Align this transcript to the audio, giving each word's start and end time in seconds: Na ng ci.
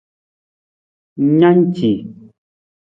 Na 1.39 1.49
ng 1.57 1.63
ci. 1.75 1.91